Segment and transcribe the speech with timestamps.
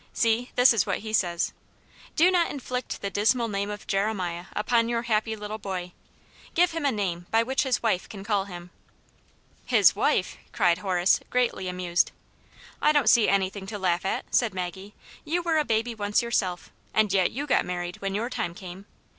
[0.13, 1.53] See, this is what he says:"
[1.95, 5.91] * Do not inflict the dismal name of Jeremiah upon your happy little boy.
[6.55, 8.71] Give him a name by which his wife can call him.'"
[9.67, 12.11] •* His wife 1" cried Horace, greatly amused.
[12.81, 14.95] I don't see anything to laugh at," said Maggie,"
[15.33, 18.87] You were a baby once yourself, and yet you got married when your time came.